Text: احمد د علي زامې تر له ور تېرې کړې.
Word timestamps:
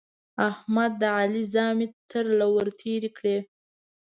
احمد 0.49 0.91
د 1.01 1.03
علي 1.17 1.43
زامې 1.53 1.87
تر 2.11 2.25
له 2.39 2.45
ور 2.53 2.67
تېرې 2.79 3.09
کړې. 3.17 3.37